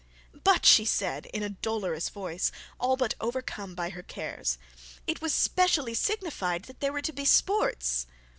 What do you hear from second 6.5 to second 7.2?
that there were to